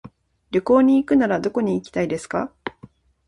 [0.49, 2.51] 旅行に行くならどこに行きたいですか。